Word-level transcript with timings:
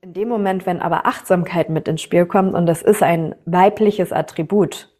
In 0.00 0.12
dem 0.12 0.28
Moment, 0.28 0.64
wenn 0.64 0.80
aber 0.80 1.06
Achtsamkeit 1.06 1.70
mit 1.70 1.88
ins 1.88 2.02
Spiel 2.02 2.24
kommt 2.26 2.54
und 2.54 2.66
das 2.66 2.82
ist 2.82 3.02
ein 3.02 3.34
weibliches 3.46 4.12
Attribut, 4.12 4.96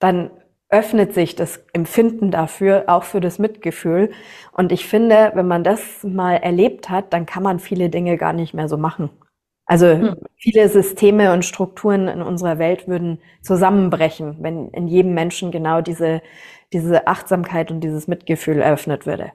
dann 0.00 0.30
öffnet 0.68 1.14
sich 1.14 1.36
das 1.36 1.64
Empfinden 1.72 2.32
dafür, 2.32 2.84
auch 2.88 3.04
für 3.04 3.20
das 3.20 3.38
Mitgefühl. 3.38 4.10
Und 4.52 4.72
ich 4.72 4.86
finde, 4.86 5.30
wenn 5.34 5.46
man 5.46 5.62
das 5.62 6.02
mal 6.02 6.34
erlebt 6.34 6.90
hat, 6.90 7.12
dann 7.12 7.24
kann 7.24 7.44
man 7.44 7.60
viele 7.60 7.88
Dinge 7.88 8.16
gar 8.16 8.32
nicht 8.32 8.52
mehr 8.52 8.68
so 8.68 8.76
machen. 8.76 9.10
Also 9.64 9.86
hm. 9.86 10.16
viele 10.36 10.68
Systeme 10.68 11.32
und 11.32 11.44
Strukturen 11.44 12.08
in 12.08 12.22
unserer 12.22 12.58
Welt 12.58 12.88
würden 12.88 13.20
zusammenbrechen, 13.42 14.38
wenn 14.40 14.68
in 14.70 14.88
jedem 14.88 15.14
Menschen 15.14 15.50
genau 15.52 15.80
diese, 15.82 16.20
diese 16.72 17.06
Achtsamkeit 17.06 17.70
und 17.70 17.80
dieses 17.80 18.08
Mitgefühl 18.08 18.60
eröffnet 18.60 19.06
würde. 19.06 19.32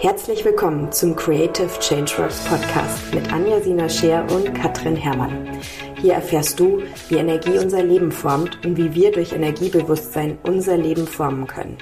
Herzlich 0.00 0.46
willkommen 0.46 0.90
zum 0.92 1.14
Creative 1.14 1.68
Changeworks 1.78 2.42
Podcast 2.46 3.14
mit 3.14 3.30
Anja 3.30 3.60
Sina 3.60 3.86
Scheer 3.86 4.26
und 4.32 4.54
Katrin 4.54 4.96
Herrmann. 4.96 5.60
Hier 6.00 6.14
erfährst 6.14 6.58
du, 6.58 6.82
wie 7.10 7.16
Energie 7.16 7.58
unser 7.58 7.82
Leben 7.82 8.10
formt 8.10 8.64
und 8.64 8.78
wie 8.78 8.94
wir 8.94 9.12
durch 9.12 9.32
Energiebewusstsein 9.32 10.38
unser 10.44 10.78
Leben 10.78 11.06
formen 11.06 11.46
können. 11.46 11.76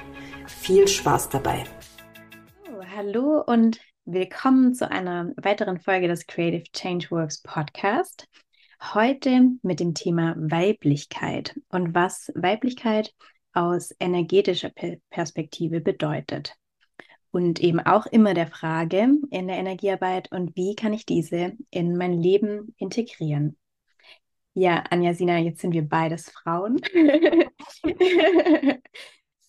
Viel 0.47 0.85
Spaß 0.85 1.29
dabei. 1.29 1.63
hallo 2.93 3.41
und 3.47 3.79
willkommen 4.03 4.73
zu 4.73 4.91
einer 4.91 5.31
weiteren 5.37 5.79
Folge 5.79 6.09
des 6.09 6.27
Creative 6.27 6.69
Changeworks 6.73 7.41
Podcast. 7.41 8.27
Heute 8.93 9.51
mit 9.61 9.79
dem 9.79 9.93
Thema 9.93 10.35
Weiblichkeit 10.37 11.57
und 11.69 11.95
was 11.95 12.33
Weiblichkeit 12.35 13.13
aus 13.53 13.95
energetischer 13.97 14.71
Perspektive 15.09 15.79
bedeutet 15.79 16.57
und 17.31 17.59
eben 17.59 17.79
auch 17.79 18.05
immer 18.07 18.33
der 18.33 18.47
Frage 18.47 19.17
in 19.29 19.47
der 19.47 19.57
Energiearbeit 19.57 20.31
und 20.31 20.55
wie 20.55 20.75
kann 20.75 20.93
ich 20.93 21.05
diese 21.05 21.53
in 21.69 21.97
mein 21.97 22.13
Leben 22.13 22.73
integrieren. 22.77 23.57
Ja, 24.53 24.83
Anja 24.89 25.13
Sina, 25.13 25.37
jetzt 25.37 25.61
sind 25.61 25.73
wir 25.73 25.87
beides 25.87 26.29
Frauen. 26.29 26.81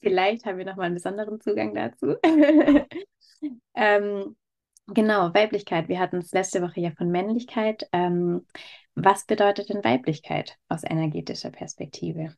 Vielleicht 0.01 0.47
haben 0.47 0.59
wir 0.59 0.65
nochmal 0.65 0.87
einen 0.87 0.95
besonderen 0.95 1.41
Zugang 1.41 1.75
dazu. 1.75 2.17
ähm, 3.75 4.37
genau, 4.87 5.35
Weiblichkeit. 5.35 5.89
Wir 5.89 5.99
hatten 5.99 6.19
es 6.19 6.33
letzte 6.33 6.63
Woche 6.63 6.81
ja 6.81 6.91
von 6.93 7.11
Männlichkeit. 7.11 7.89
Ähm, 7.93 8.47
was 8.95 9.25
bedeutet 9.27 9.69
denn 9.71 9.85
Weiblichkeit 9.85 10.59
aus 10.69 10.85
energetischer 10.85 11.51
Perspektive? 11.51 12.35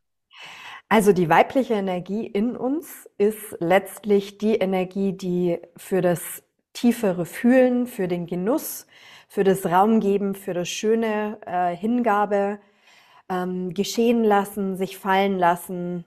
Also 0.92 1.14
die 1.14 1.30
weibliche 1.30 1.72
Energie 1.72 2.26
in 2.26 2.54
uns 2.54 3.08
ist 3.16 3.56
letztlich 3.60 4.36
die 4.36 4.56
Energie, 4.56 5.14
die 5.14 5.58
für 5.74 6.02
das 6.02 6.42
tiefere 6.74 7.24
Fühlen, 7.24 7.86
für 7.86 8.08
den 8.08 8.26
Genuss, 8.26 8.86
für 9.26 9.42
das 9.42 9.64
Raumgeben, 9.64 10.34
für 10.34 10.52
das 10.52 10.68
schöne 10.68 11.38
äh, 11.46 11.74
Hingabe, 11.74 12.58
ähm, 13.30 13.72
geschehen 13.72 14.22
lassen, 14.22 14.76
sich 14.76 14.98
fallen 14.98 15.38
lassen, 15.38 16.04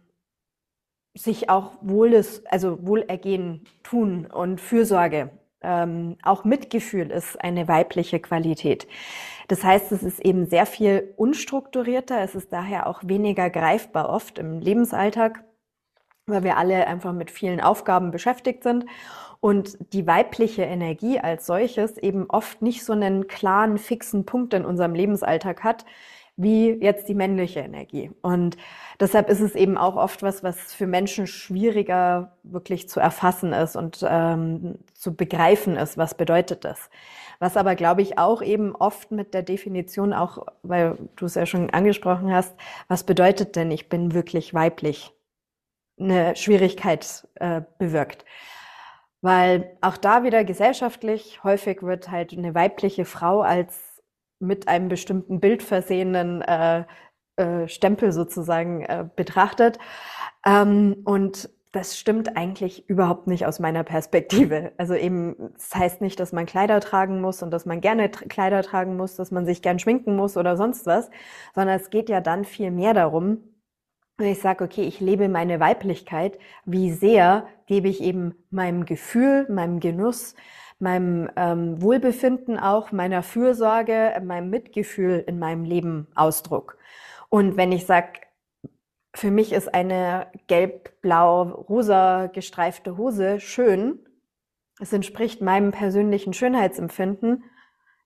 sich 1.15 1.49
auch 1.49 1.71
Wohles, 1.81 2.45
also 2.45 2.85
Wohlergehen 2.85 3.65
tun 3.81 4.27
und 4.27 4.61
Fürsorge. 4.61 5.31
Ähm, 5.65 6.17
auch 6.21 6.43
Mitgefühl 6.43 7.09
ist 7.09 7.41
eine 7.41 7.67
weibliche 7.67 8.19
Qualität. 8.19 8.87
Das 9.47 9.63
heißt, 9.63 9.91
es 9.91 10.03
ist 10.03 10.19
eben 10.19 10.45
sehr 10.45 10.65
viel 10.65 11.13
unstrukturierter, 11.17 12.21
es 12.21 12.35
ist 12.35 12.53
daher 12.53 12.87
auch 12.87 13.01
weniger 13.03 13.49
greifbar 13.49 14.09
oft 14.09 14.39
im 14.39 14.59
Lebensalltag, 14.59 15.43
weil 16.27 16.43
wir 16.43 16.57
alle 16.57 16.87
einfach 16.87 17.13
mit 17.13 17.31
vielen 17.31 17.61
Aufgaben 17.61 18.11
beschäftigt 18.11 18.63
sind 18.63 18.85
und 19.39 19.77
die 19.93 20.07
weibliche 20.07 20.63
Energie 20.63 21.19
als 21.19 21.45
solches 21.45 21.97
eben 21.97 22.29
oft 22.29 22.61
nicht 22.61 22.83
so 22.83 22.93
einen 22.93 23.27
klaren, 23.27 23.77
fixen 23.77 24.25
Punkt 24.25 24.53
in 24.53 24.65
unserem 24.65 24.95
Lebensalltag 24.95 25.63
hat, 25.63 25.85
wie 26.37 26.71
jetzt 26.81 27.07
die 27.07 27.15
männliche 27.15 27.61
Energie. 27.61 28.11
Und 28.21 28.57
deshalb 28.99 29.29
ist 29.29 29.39
es 29.39 29.55
eben 29.55 29.77
auch 29.77 29.95
oft 29.95 30.21
was, 30.21 30.43
was 30.43 30.73
für 30.73 30.87
Menschen 30.87 31.27
schwieriger 31.27 32.35
wirklich 32.43 32.89
zu 32.89 32.99
erfassen 32.99 33.53
ist 33.53 33.75
und 33.75 34.05
ähm, 34.07 34.79
zu 34.93 35.15
begreifen 35.15 35.77
ist, 35.77 35.97
was 35.97 36.15
bedeutet 36.15 36.65
das. 36.65 36.89
Was 37.39 37.57
aber, 37.57 37.75
glaube 37.75 38.01
ich, 38.01 38.17
auch 38.17 38.41
eben 38.41 38.75
oft 38.75 39.11
mit 39.11 39.33
der 39.33 39.43
Definition 39.43 40.13
auch, 40.13 40.45
weil 40.63 40.97
du 41.15 41.25
es 41.25 41.35
ja 41.35 41.45
schon 41.45 41.69
angesprochen 41.69 42.33
hast, 42.33 42.55
was 42.87 43.03
bedeutet 43.03 43.55
denn, 43.55 43.71
ich 43.71 43.87
bin 43.87 44.13
wirklich 44.13 44.53
weiblich, 44.53 45.13
eine 45.97 46.35
Schwierigkeit 46.35 47.27
äh, 47.35 47.61
bewirkt. 47.77 48.25
Weil 49.21 49.77
auch 49.81 49.97
da 49.97 50.23
wieder 50.23 50.43
gesellschaftlich 50.43 51.43
häufig 51.43 51.81
wird 51.81 52.11
halt 52.11 52.33
eine 52.33 52.53
weibliche 52.53 53.05
Frau 53.05 53.41
als 53.41 53.94
mit 54.45 54.67
einem 54.67 54.87
bestimmten 54.87 55.39
Bild 55.39 55.63
versehenen 55.63 56.41
äh, 56.41 56.85
äh, 57.37 57.67
Stempel 57.67 58.11
sozusagen 58.11 58.81
äh, 58.83 59.05
betrachtet. 59.15 59.77
Ähm, 60.45 60.97
und 61.03 61.49
das 61.73 61.97
stimmt 61.99 62.37
eigentlich 62.37 62.87
überhaupt 62.89 63.27
nicht 63.27 63.45
aus 63.45 63.59
meiner 63.59 63.83
Perspektive. 63.83 64.71
Also 64.77 64.93
eben, 64.93 65.35
das 65.53 65.75
heißt 65.75 66.01
nicht, 66.01 66.19
dass 66.19 66.31
man 66.31 66.45
Kleider 66.45 66.79
tragen 66.79 67.19
muss 67.19 67.43
und 67.43 67.51
dass 67.51 67.65
man 67.65 67.81
gerne 67.81 68.09
Kleider 68.09 68.61
tragen 68.63 68.95
muss, 68.95 69.15
dass 69.15 69.31
man 69.31 69.45
sich 69.45 69.61
gern 69.61 69.79
schminken 69.79 70.15
muss 70.15 70.37
oder 70.37 70.55
sonst 70.55 70.85
was, 70.85 71.09
sondern 71.53 71.75
es 71.75 71.89
geht 71.89 72.07
ja 72.07 72.21
dann 72.21 72.45
viel 72.45 72.71
mehr 72.71 72.93
darum, 72.93 73.39
wenn 74.17 74.31
ich 74.31 74.39
sage, 74.39 74.63
okay, 74.63 74.83
ich 74.83 75.01
lebe 75.01 75.27
meine 75.27 75.59
Weiblichkeit, 75.59 76.39
wie 76.63 76.91
sehr 76.91 77.47
gebe 77.65 77.89
ich 77.89 78.01
eben 78.01 78.35
meinem 78.49 78.85
Gefühl, 78.85 79.45
meinem 79.49 79.81
Genuss, 79.81 80.35
meinem 80.79 81.29
ähm, 81.35 81.81
Wohlbefinden 81.81 82.59
auch, 82.59 82.91
meiner 82.91 83.23
Fürsorge, 83.23 84.19
meinem 84.23 84.49
Mitgefühl 84.49 85.23
in 85.25 85.39
meinem 85.39 85.63
Leben 85.63 86.07
Ausdruck. 86.15 86.77
Und 87.29 87.57
wenn 87.57 87.71
ich 87.71 87.85
sage, 87.85 88.19
für 89.13 89.31
mich 89.31 89.53
ist 89.53 89.73
eine 89.73 90.27
gelb-blau-rosa 90.47 92.27
gestreifte 92.27 92.97
Hose 92.97 93.39
schön, 93.39 93.99
es 94.79 94.91
entspricht 94.91 95.41
meinem 95.41 95.71
persönlichen 95.71 96.33
Schönheitsempfinden, 96.33 97.45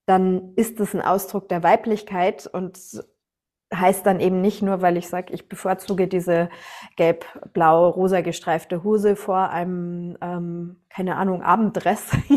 dann 0.05 0.53
ist 0.55 0.79
es 0.79 0.93
ein 0.93 1.01
Ausdruck 1.01 1.49
der 1.49 1.63
Weiblichkeit 1.63 2.47
und 2.47 2.79
heißt 3.73 4.05
dann 4.05 4.19
eben 4.19 4.41
nicht 4.41 4.61
nur, 4.61 4.81
weil 4.81 4.97
ich 4.97 5.07
sage, 5.07 5.33
ich 5.33 5.47
bevorzuge 5.47 6.07
diese 6.07 6.49
gelb-blau-rosa 6.95 8.21
gestreifte 8.21 8.83
Hose 8.83 9.15
vor 9.15 9.49
einem, 9.49 10.17
ähm, 10.21 10.77
keine 10.89 11.17
Ahnung, 11.17 11.43
Abenddress, 11.43 12.11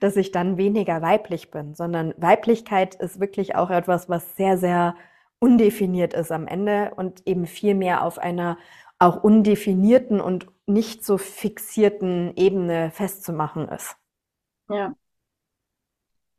dass 0.00 0.16
ich 0.16 0.32
dann 0.32 0.56
weniger 0.56 1.02
weiblich 1.02 1.50
bin, 1.50 1.74
sondern 1.74 2.14
Weiblichkeit 2.16 2.96
ist 2.96 3.20
wirklich 3.20 3.54
auch 3.54 3.70
etwas, 3.70 4.08
was 4.08 4.36
sehr, 4.36 4.58
sehr 4.58 4.96
undefiniert 5.38 6.14
ist 6.14 6.32
am 6.32 6.46
Ende 6.46 6.92
und 6.96 7.26
eben 7.26 7.46
viel 7.46 7.74
mehr 7.74 8.04
auf 8.04 8.18
einer 8.18 8.58
auch 8.98 9.22
undefinierten 9.22 10.20
und 10.20 10.46
nicht 10.66 11.04
so 11.04 11.16
fixierten 11.18 12.34
Ebene 12.36 12.90
festzumachen 12.90 13.68
ist. 13.68 13.96
Ja. 14.68 14.94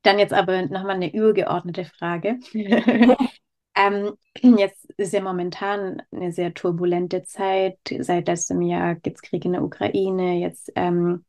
Dann 0.04 0.20
jetzt 0.20 0.34
aber 0.34 0.64
nochmal 0.64 0.96
eine 0.96 1.14
übergeordnete 1.14 1.86
Frage. 1.86 2.40
ähm, 3.76 4.14
jetzt 4.42 4.86
ist 4.98 5.14
ja 5.14 5.22
momentan 5.22 6.02
eine 6.12 6.32
sehr 6.32 6.54
turbulente 6.54 7.24
Zeit. 7.24 7.78
Seit 8.00 8.28
letztem 8.28 8.62
Jahr 8.62 8.96
gibt 8.96 9.18
es 9.18 9.22
Krieg 9.22 9.46
in 9.46 9.54
der 9.54 9.64
Ukraine, 9.64 10.40
jetzt 10.40 10.72
ähm, 10.76 11.26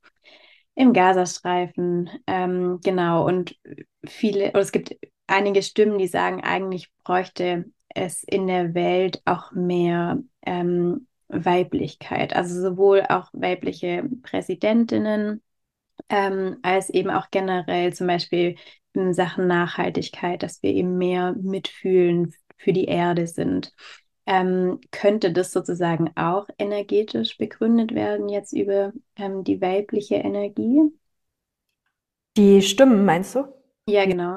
im 0.75 0.93
Gazastreifen. 0.93 2.11
Ähm, 2.27 2.81
genau, 2.83 3.27
und 3.27 3.57
viele, 4.05 4.51
oder 4.51 4.61
es 4.61 4.73
gibt 4.73 4.97
einige 5.27 5.63
Stimmen, 5.63 5.99
die 5.99 6.07
sagen, 6.07 6.43
eigentlich 6.43 6.91
bräuchte 7.05 7.67
es 7.95 8.23
in 8.25 8.47
der 8.47 8.75
Welt 8.75 9.21
auch 9.25 9.53
mehr 9.53 10.19
ähm, 10.47 11.07
Weiblichkeit, 11.29 12.35
also 12.35 12.61
sowohl 12.61 13.03
auch 13.09 13.29
weibliche 13.33 14.05
Präsidentinnen 14.23 15.43
ähm, 16.09 16.59
als 16.63 16.91
eben 16.91 17.11
auch 17.11 17.31
generell 17.31 17.93
zum 17.93 18.07
Beispiel 18.07 18.57
in 18.93 19.15
Sachen 19.15 19.47
Nachhaltigkeit, 19.47 20.43
dass 20.43 20.63
wir 20.63 20.71
eben 20.71 20.99
mehr 20.99 21.35
mitfühlen 21.35 22.35
für 22.59 22.73
die 22.73 22.85
Erde 22.85 23.27
sind. 23.27 23.73
Ähm, 24.25 24.81
könnte 24.91 25.33
das 25.33 25.53
sozusagen 25.53 26.11
auch 26.17 26.49
energetisch 26.59 27.39
begründet 27.39 27.95
werden 27.95 28.29
jetzt 28.29 28.53
über 28.53 28.93
ähm, 29.17 29.43
die 29.43 29.61
weibliche 29.61 30.17
Energie? 30.17 30.93
Die 32.37 32.63
Stimmen, 32.63 33.05
meinst 33.05 33.35
du? 33.35 33.45
Ja, 33.87 34.05
genau. 34.05 34.37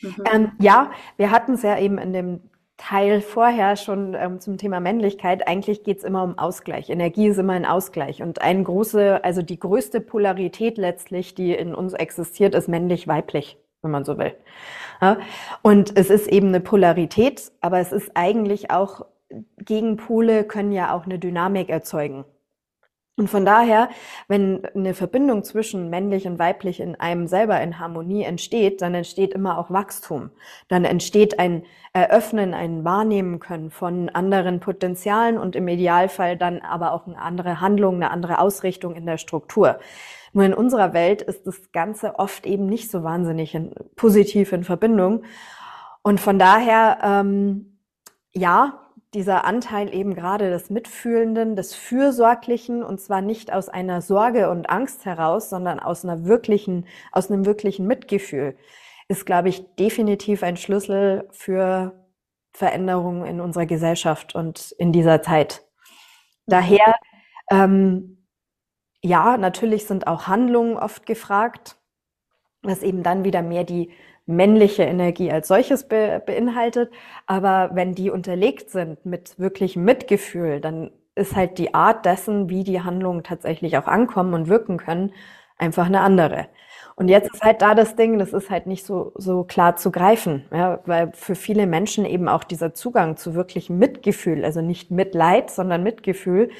Mhm. 0.00 0.24
Ähm, 0.32 0.52
ja, 0.60 0.90
wir 1.16 1.30
hatten 1.30 1.52
es 1.52 1.62
ja 1.62 1.78
eben 1.78 1.98
in 1.98 2.12
dem 2.12 2.40
Teil 2.80 3.20
vorher 3.20 3.76
schon 3.76 4.14
ähm, 4.14 4.40
zum 4.40 4.56
Thema 4.56 4.80
Männlichkeit. 4.80 5.46
Eigentlich 5.46 5.84
geht 5.84 5.98
es 5.98 6.04
immer 6.04 6.22
um 6.22 6.38
Ausgleich. 6.38 6.88
Energie 6.88 7.28
ist 7.28 7.36
immer 7.38 7.52
ein 7.52 7.66
Ausgleich. 7.66 8.22
Und 8.22 8.40
eine 8.40 8.62
große, 8.62 9.22
also 9.22 9.42
die 9.42 9.58
größte 9.58 10.00
Polarität 10.00 10.78
letztlich, 10.78 11.34
die 11.34 11.52
in 11.52 11.74
uns 11.74 11.92
existiert, 11.92 12.54
ist 12.54 12.68
männlich-weiblich, 12.68 13.58
wenn 13.82 13.90
man 13.90 14.06
so 14.06 14.16
will. 14.16 14.34
Ja? 15.02 15.18
Und 15.60 15.96
es 15.98 16.08
ist 16.08 16.26
eben 16.26 16.48
eine 16.48 16.60
Polarität, 16.60 17.52
aber 17.60 17.80
es 17.80 17.92
ist 17.92 18.12
eigentlich 18.14 18.70
auch, 18.70 19.04
Gegenpole 19.58 20.44
können 20.44 20.72
ja 20.72 20.94
auch 20.94 21.04
eine 21.04 21.18
Dynamik 21.18 21.68
erzeugen. 21.68 22.24
Und 23.20 23.28
von 23.28 23.44
daher, 23.44 23.90
wenn 24.28 24.64
eine 24.74 24.94
Verbindung 24.94 25.44
zwischen 25.44 25.90
männlich 25.90 26.26
und 26.26 26.38
weiblich 26.38 26.80
in 26.80 26.94
einem 26.94 27.26
selber 27.26 27.60
in 27.60 27.78
Harmonie 27.78 28.22
entsteht, 28.22 28.80
dann 28.80 28.94
entsteht 28.94 29.34
immer 29.34 29.58
auch 29.58 29.70
Wachstum. 29.70 30.30
Dann 30.68 30.86
entsteht 30.86 31.38
ein 31.38 31.64
Eröffnen, 31.92 32.54
ein 32.54 32.82
Wahrnehmen 32.82 33.38
können 33.38 33.70
von 33.70 34.08
anderen 34.08 34.60
Potenzialen 34.60 35.36
und 35.36 35.54
im 35.54 35.68
Idealfall 35.68 36.38
dann 36.38 36.60
aber 36.60 36.92
auch 36.92 37.06
eine 37.06 37.18
andere 37.18 37.60
Handlung, 37.60 37.96
eine 37.96 38.10
andere 38.10 38.38
Ausrichtung 38.38 38.94
in 38.96 39.04
der 39.04 39.18
Struktur. 39.18 39.80
Nur 40.32 40.44
in 40.44 40.54
unserer 40.54 40.94
Welt 40.94 41.20
ist 41.20 41.46
das 41.46 41.72
Ganze 41.72 42.18
oft 42.18 42.46
eben 42.46 42.64
nicht 42.64 42.90
so 42.90 43.02
wahnsinnig 43.02 43.54
in, 43.54 43.74
positiv 43.96 44.52
in 44.52 44.64
Verbindung. 44.64 45.24
Und 46.02 46.20
von 46.20 46.38
daher, 46.38 46.98
ähm, 47.02 47.78
ja, 48.32 48.79
dieser 49.14 49.44
Anteil 49.44 49.92
eben 49.92 50.14
gerade 50.14 50.50
des 50.50 50.70
Mitfühlenden, 50.70 51.56
des 51.56 51.74
Fürsorglichen 51.74 52.84
und 52.84 53.00
zwar 53.00 53.22
nicht 53.22 53.52
aus 53.52 53.68
einer 53.68 54.02
Sorge 54.02 54.50
und 54.50 54.70
Angst 54.70 55.04
heraus, 55.04 55.50
sondern 55.50 55.80
aus 55.80 56.04
einer 56.04 56.24
wirklichen, 56.24 56.86
aus 57.10 57.30
einem 57.30 57.44
wirklichen 57.44 57.86
Mitgefühl, 57.86 58.56
ist, 59.08 59.26
glaube 59.26 59.48
ich, 59.48 59.74
definitiv 59.74 60.44
ein 60.44 60.56
Schlüssel 60.56 61.28
für 61.32 62.06
Veränderungen 62.52 63.26
in 63.26 63.40
unserer 63.40 63.66
Gesellschaft 63.66 64.34
und 64.36 64.72
in 64.78 64.92
dieser 64.92 65.22
Zeit. 65.22 65.66
Daher, 66.46 66.94
ähm, 67.50 68.26
ja, 69.02 69.36
natürlich 69.36 69.86
sind 69.86 70.06
auch 70.06 70.28
Handlungen 70.28 70.76
oft 70.76 71.06
gefragt, 71.06 71.79
was 72.62 72.82
eben 72.82 73.02
dann 73.02 73.24
wieder 73.24 73.42
mehr 73.42 73.64
die 73.64 73.90
männliche 74.26 74.84
Energie 74.84 75.30
als 75.30 75.48
solches 75.48 75.88
be 75.88 76.22
beinhaltet. 76.24 76.90
Aber 77.26 77.70
wenn 77.74 77.94
die 77.94 78.10
unterlegt 78.10 78.70
sind 78.70 79.04
mit 79.04 79.38
wirklichem 79.38 79.84
Mitgefühl, 79.84 80.60
dann 80.60 80.90
ist 81.14 81.36
halt 81.36 81.58
die 81.58 81.74
Art 81.74 82.06
dessen, 82.06 82.48
wie 82.48 82.64
die 82.64 82.82
Handlungen 82.82 83.24
tatsächlich 83.24 83.76
auch 83.76 83.86
ankommen 83.86 84.34
und 84.34 84.48
wirken 84.48 84.78
können, 84.78 85.12
einfach 85.58 85.86
eine 85.86 86.00
andere. 86.00 86.48
Und 86.96 87.08
jetzt 87.08 87.32
ist 87.32 87.42
halt 87.42 87.62
da 87.62 87.74
das 87.74 87.96
Ding, 87.96 88.18
das 88.18 88.32
ist 88.32 88.50
halt 88.50 88.66
nicht 88.66 88.84
so, 88.84 89.12
so 89.16 89.44
klar 89.44 89.76
zu 89.76 89.90
greifen, 89.90 90.44
ja, 90.52 90.80
weil 90.86 91.12
für 91.12 91.34
viele 91.34 91.66
Menschen 91.66 92.04
eben 92.04 92.28
auch 92.28 92.44
dieser 92.44 92.74
Zugang 92.74 93.16
zu 93.16 93.34
wirklichem 93.34 93.78
Mitgefühl, 93.78 94.44
also 94.44 94.60
nicht 94.60 94.90
Mitleid, 94.90 95.50
sondern 95.50 95.82
Mitgefühl, 95.82 96.50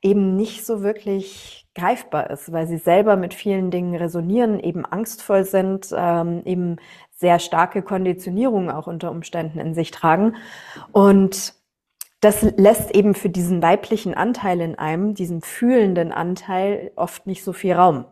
eben 0.00 0.36
nicht 0.36 0.64
so 0.64 0.82
wirklich 0.82 1.61
greifbar 1.74 2.30
ist, 2.30 2.52
weil 2.52 2.66
sie 2.66 2.78
selber 2.78 3.16
mit 3.16 3.34
vielen 3.34 3.70
Dingen 3.70 3.94
resonieren, 3.94 4.60
eben 4.60 4.84
angstvoll 4.84 5.44
sind, 5.44 5.88
ähm, 5.96 6.42
eben 6.44 6.76
sehr 7.10 7.38
starke 7.38 7.82
Konditionierungen 7.82 8.70
auch 8.70 8.86
unter 8.86 9.10
Umständen 9.10 9.58
in 9.58 9.74
sich 9.74 9.90
tragen. 9.90 10.36
Und 10.92 11.54
das 12.20 12.42
lässt 12.42 12.94
eben 12.94 13.14
für 13.14 13.30
diesen 13.30 13.62
weiblichen 13.62 14.14
Anteil 14.14 14.60
in 14.60 14.78
einem, 14.78 15.14
diesen 15.14 15.40
fühlenden 15.40 16.12
Anteil, 16.12 16.92
oft 16.94 17.26
nicht 17.26 17.42
so 17.42 17.52
viel 17.52 17.74
Raum. 17.74 18.04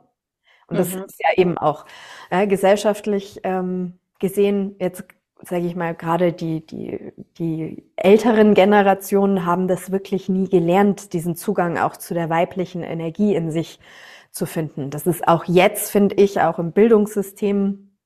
Und 0.66 0.78
das 0.78 0.94
mhm. 0.94 1.04
ist 1.04 1.20
ja 1.20 1.36
eben 1.36 1.58
auch 1.58 1.84
äh, 2.30 2.46
gesellschaftlich 2.46 3.40
ähm, 3.44 3.98
gesehen 4.20 4.76
jetzt 4.78 5.04
sage 5.42 5.66
ich 5.66 5.76
mal, 5.76 5.94
gerade 5.94 6.32
die, 6.32 6.64
die, 6.66 7.12
die 7.38 7.90
älteren 7.96 8.54
Generationen 8.54 9.46
haben 9.46 9.68
das 9.68 9.90
wirklich 9.90 10.28
nie 10.28 10.48
gelernt, 10.48 11.12
diesen 11.12 11.36
Zugang 11.36 11.78
auch 11.78 11.96
zu 11.96 12.14
der 12.14 12.30
weiblichen 12.30 12.82
Energie 12.82 13.34
in 13.34 13.50
sich 13.50 13.80
zu 14.30 14.46
finden. 14.46 14.90
Das 14.90 15.06
ist 15.06 15.26
auch 15.26 15.44
jetzt, 15.44 15.90
finde 15.90 16.16
ich, 16.16 16.40
auch 16.40 16.58
im 16.58 16.72
Bildungssystem, 16.72 17.96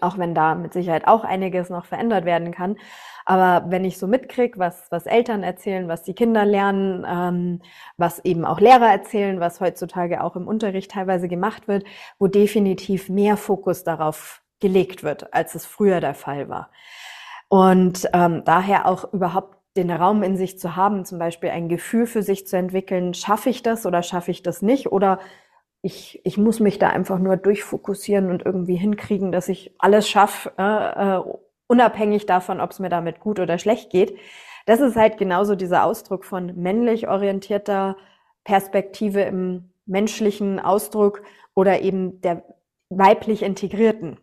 auch 0.00 0.18
wenn 0.18 0.34
da 0.34 0.54
mit 0.54 0.72
Sicherheit 0.72 1.06
auch 1.06 1.24
einiges 1.24 1.70
noch 1.70 1.84
verändert 1.84 2.24
werden 2.24 2.52
kann. 2.52 2.76
Aber 3.24 3.70
wenn 3.70 3.84
ich 3.84 3.98
so 3.98 4.06
mitkrieg, 4.06 4.58
was, 4.58 4.86
was 4.90 5.04
Eltern 5.04 5.42
erzählen, 5.42 5.86
was 5.88 6.02
die 6.02 6.14
Kinder 6.14 6.46
lernen, 6.46 7.04
ähm, 7.06 7.60
was 7.98 8.24
eben 8.24 8.46
auch 8.46 8.60
Lehrer 8.60 8.90
erzählen, 8.90 9.38
was 9.40 9.60
heutzutage 9.60 10.22
auch 10.22 10.34
im 10.36 10.48
Unterricht 10.48 10.92
teilweise 10.92 11.28
gemacht 11.28 11.68
wird, 11.68 11.84
wo 12.18 12.26
definitiv 12.26 13.10
mehr 13.10 13.36
Fokus 13.36 13.84
darauf 13.84 14.42
gelegt 14.60 15.02
wird, 15.02 15.32
als 15.34 15.54
es 15.54 15.66
früher 15.66 16.00
der 16.00 16.14
Fall 16.14 16.48
war. 16.48 16.70
Und 17.48 18.08
ähm, 18.12 18.42
daher 18.44 18.86
auch 18.86 19.12
überhaupt 19.12 19.56
den 19.76 19.90
Raum 19.90 20.22
in 20.22 20.36
sich 20.36 20.58
zu 20.58 20.76
haben, 20.76 21.04
zum 21.04 21.18
Beispiel 21.18 21.50
ein 21.50 21.68
Gefühl 21.68 22.06
für 22.06 22.22
sich 22.22 22.46
zu 22.46 22.56
entwickeln, 22.56 23.14
schaffe 23.14 23.48
ich 23.48 23.62
das 23.62 23.86
oder 23.86 24.02
schaffe 24.02 24.30
ich 24.30 24.42
das 24.42 24.60
nicht? 24.60 24.90
Oder 24.90 25.20
ich, 25.82 26.20
ich 26.24 26.36
muss 26.36 26.60
mich 26.60 26.78
da 26.78 26.90
einfach 26.90 27.18
nur 27.18 27.36
durchfokussieren 27.36 28.30
und 28.30 28.44
irgendwie 28.44 28.76
hinkriegen, 28.76 29.32
dass 29.32 29.48
ich 29.48 29.74
alles 29.78 30.08
schaffe, 30.08 30.52
äh, 30.58 31.16
äh, 31.16 31.22
unabhängig 31.68 32.26
davon, 32.26 32.60
ob 32.60 32.72
es 32.72 32.80
mir 32.80 32.88
damit 32.88 33.20
gut 33.20 33.38
oder 33.38 33.58
schlecht 33.58 33.90
geht. 33.90 34.16
Das 34.66 34.80
ist 34.80 34.96
halt 34.96 35.16
genauso 35.18 35.54
dieser 35.54 35.84
Ausdruck 35.84 36.24
von 36.24 36.54
männlich 36.56 37.08
orientierter 37.08 37.96
Perspektive 38.44 39.22
im 39.22 39.70
menschlichen 39.86 40.58
Ausdruck 40.60 41.22
oder 41.54 41.80
eben 41.80 42.20
der 42.20 42.42
weiblich 42.90 43.42
integrierten. 43.42 44.18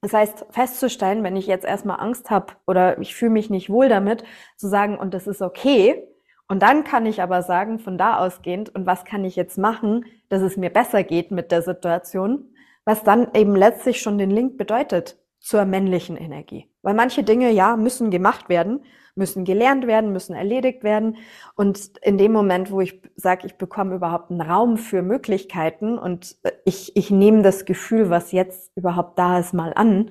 Das 0.00 0.12
heißt, 0.12 0.46
festzustellen, 0.50 1.24
wenn 1.24 1.36
ich 1.36 1.46
jetzt 1.46 1.64
erstmal 1.64 2.00
Angst 2.00 2.30
habe 2.30 2.54
oder 2.66 2.98
ich 3.00 3.14
fühle 3.14 3.32
mich 3.32 3.50
nicht 3.50 3.68
wohl 3.68 3.88
damit, 3.88 4.24
zu 4.56 4.68
sagen, 4.68 4.96
und 4.96 5.12
das 5.12 5.26
ist 5.26 5.42
okay. 5.42 6.06
Und 6.46 6.62
dann 6.62 6.84
kann 6.84 7.04
ich 7.04 7.20
aber 7.20 7.42
sagen, 7.42 7.78
von 7.78 7.98
da 7.98 8.18
ausgehend, 8.18 8.74
und 8.74 8.86
was 8.86 9.04
kann 9.04 9.24
ich 9.24 9.36
jetzt 9.36 9.58
machen, 9.58 10.04
dass 10.28 10.40
es 10.42 10.56
mir 10.56 10.70
besser 10.70 11.02
geht 11.02 11.30
mit 11.30 11.50
der 11.50 11.62
Situation, 11.62 12.54
was 12.84 13.02
dann 13.02 13.34
eben 13.34 13.56
letztlich 13.56 14.00
schon 14.00 14.18
den 14.18 14.30
Link 14.30 14.56
bedeutet 14.56 15.18
zur 15.40 15.64
männlichen 15.64 16.16
Energie. 16.16 16.70
Weil 16.88 16.94
manche 16.94 17.22
Dinge, 17.22 17.50
ja, 17.50 17.76
müssen 17.76 18.10
gemacht 18.10 18.48
werden, 18.48 18.82
müssen 19.14 19.44
gelernt 19.44 19.86
werden, 19.86 20.10
müssen 20.10 20.34
erledigt 20.34 20.82
werden. 20.82 21.18
Und 21.54 21.98
in 22.00 22.16
dem 22.16 22.32
Moment, 22.32 22.70
wo 22.70 22.80
ich 22.80 23.02
sage, 23.14 23.46
ich 23.46 23.56
bekomme 23.56 23.96
überhaupt 23.96 24.30
einen 24.30 24.40
Raum 24.40 24.78
für 24.78 25.02
Möglichkeiten 25.02 25.98
und 25.98 26.38
ich, 26.64 26.96
ich 26.96 27.10
nehme 27.10 27.42
das 27.42 27.66
Gefühl, 27.66 28.08
was 28.08 28.32
jetzt 28.32 28.74
überhaupt 28.74 29.18
da 29.18 29.38
ist, 29.38 29.52
mal 29.52 29.74
an, 29.74 30.10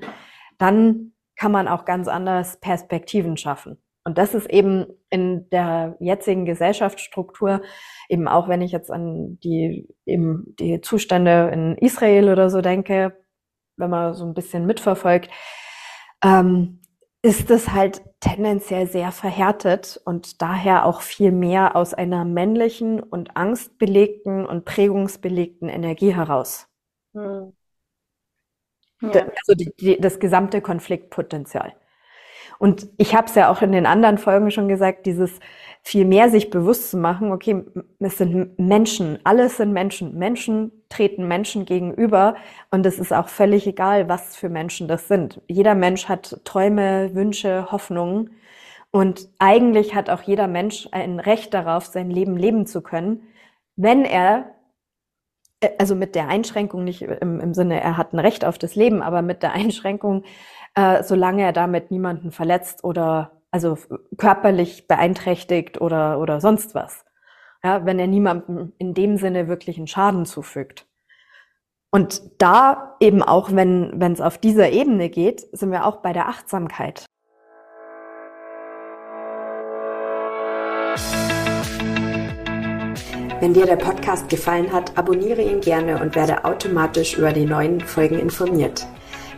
dann 0.59 1.13
kann 1.35 1.51
man 1.51 1.67
auch 1.67 1.83
ganz 1.83 2.07
anders 2.07 2.59
Perspektiven 2.59 3.37
schaffen. 3.37 3.81
Und 4.03 4.19
das 4.19 4.35
ist 4.35 4.47
eben 4.47 4.85
in 5.09 5.49
der 5.49 5.97
jetzigen 5.99 6.45
Gesellschaftsstruktur, 6.45 7.63
eben 8.07 8.27
auch 8.27 8.47
wenn 8.49 8.61
ich 8.61 8.71
jetzt 8.71 8.91
an 8.91 9.39
die, 9.43 9.87
eben 10.05 10.55
die 10.59 10.79
Zustände 10.81 11.49
in 11.51 11.75
Israel 11.77 12.29
oder 12.29 12.51
so 12.51 12.61
denke, 12.61 13.17
wenn 13.77 13.89
man 13.89 14.13
so 14.13 14.25
ein 14.25 14.35
bisschen 14.35 14.67
mitverfolgt, 14.67 15.31
ähm, 16.23 16.79
ist 17.21 17.49
es 17.51 17.71
halt 17.73 18.01
tendenziell 18.19 18.87
sehr 18.87 19.11
verhärtet 19.11 20.01
und 20.05 20.41
daher 20.41 20.85
auch 20.85 21.01
viel 21.01 21.31
mehr 21.31 21.75
aus 21.75 21.93
einer 21.93 22.25
männlichen 22.25 23.01
und 23.01 23.35
angstbelegten 23.37 24.45
und 24.45 24.65
prägungsbelegten 24.65 25.69
Energie 25.69 26.15
heraus. 26.15 26.67
Hm. 27.13 27.53
Ja. 29.01 29.09
Also 29.11 29.53
die, 29.53 29.71
die, 29.79 29.99
das 29.99 30.19
gesamte 30.19 30.61
Konfliktpotenzial. 30.61 31.73
Und 32.59 32.89
ich 32.97 33.13
habe 33.13 33.27
es 33.27 33.35
ja 33.35 33.51
auch 33.51 33.61
in 33.61 33.71
den 33.71 33.85
anderen 33.85 34.17
Folgen 34.17 34.49
schon 34.49 34.67
gesagt, 34.67 35.05
dieses 35.05 35.39
viel 35.83 36.05
mehr 36.05 36.29
sich 36.29 36.49
bewusst 36.49 36.89
zu 36.89 36.97
machen, 36.97 37.31
okay, 37.31 37.63
es 37.99 38.17
sind 38.17 38.57
Menschen, 38.57 39.19
alles 39.23 39.57
sind 39.57 39.73
Menschen. 39.73 40.17
Menschen 40.17 40.76
treten 40.89 41.27
Menschen 41.27 41.65
gegenüber 41.65 42.35
und 42.71 42.85
es 42.85 42.99
ist 42.99 43.13
auch 43.13 43.27
völlig 43.27 43.67
egal, 43.67 44.09
was 44.09 44.35
für 44.35 44.49
Menschen 44.49 44.87
das 44.87 45.07
sind. 45.07 45.41
Jeder 45.47 45.75
Mensch 45.75 46.07
hat 46.07 46.41
Träume, 46.43 47.13
Wünsche, 47.13 47.71
Hoffnungen 47.71 48.31
und 48.91 49.29
eigentlich 49.39 49.95
hat 49.95 50.09
auch 50.09 50.21
jeder 50.21 50.47
Mensch 50.47 50.87
ein 50.91 51.19
Recht 51.19 51.53
darauf, 51.53 51.85
sein 51.85 52.09
Leben 52.09 52.37
leben 52.37 52.65
zu 52.65 52.81
können, 52.81 53.23
wenn 53.75 54.05
er 54.05 54.55
äh, 55.61 55.69
also 55.79 55.95
mit 55.95 56.15
der 56.15 56.27
Einschränkung 56.29 56.83
nicht 56.83 57.01
im, 57.01 57.39
im 57.39 57.53
Sinne, 57.53 57.81
er 57.81 57.97
hat 57.97 58.13
ein 58.13 58.19
Recht 58.19 58.45
auf 58.45 58.57
das 58.57 58.75
Leben, 58.75 59.01
aber 59.01 59.21
mit 59.21 59.43
der 59.43 59.53
Einschränkung, 59.53 60.23
äh, 60.75 61.03
solange 61.03 61.43
er 61.43 61.53
damit 61.53 61.91
niemanden 61.91 62.31
verletzt 62.31 62.83
oder 62.83 63.31
also 63.51 63.77
körperlich 64.17 64.87
beeinträchtigt 64.87 65.79
oder, 65.81 66.19
oder 66.19 66.41
sonst 66.41 66.75
was. 66.75 67.06
Ja, 67.63 67.85
wenn 67.85 67.99
er 67.99 68.07
niemandem 68.07 68.73
in 68.77 68.93
dem 68.93 69.17
Sinne 69.17 69.47
wirklich 69.47 69.77
einen 69.77 69.87
Schaden 69.87 70.25
zufügt. 70.25 70.85
Und 71.89 72.21
da 72.37 72.95
eben 72.99 73.23
auch, 73.23 73.53
wenn 73.53 73.93
wenn 73.95 74.11
es 74.11 74.21
auf 74.21 74.37
dieser 74.37 74.69
Ebene 74.69 75.09
geht, 75.09 75.47
sind 75.51 75.71
wir 75.71 75.85
auch 75.85 75.97
bei 75.97 76.13
der 76.13 76.27
Achtsamkeit. 76.27 77.05
Wenn 83.39 83.53
dir 83.53 83.67
der 83.67 83.75
Podcast 83.75 84.29
gefallen 84.29 84.73
hat, 84.73 84.97
abonniere 84.97 85.43
ihn 85.43 85.61
gerne 85.61 86.01
und 86.01 86.15
werde 86.15 86.43
automatisch 86.43 87.17
über 87.17 87.31
die 87.31 87.45
neuen 87.45 87.79
Folgen 87.81 88.17
informiert. 88.17 88.87